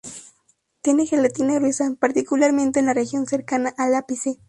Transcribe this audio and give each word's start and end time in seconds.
Tiene 0.81 1.05
gelatina 1.05 1.59
gruesa, 1.59 1.95
particularmente 1.99 2.79
en 2.79 2.87
la 2.87 2.95
región 2.95 3.27
cercana 3.27 3.71
al 3.77 3.93
ápice. 3.93 4.39